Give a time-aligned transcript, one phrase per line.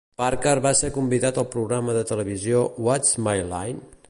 [0.19, 3.91] Parker va ser convidat al programa de televisió What's My Line?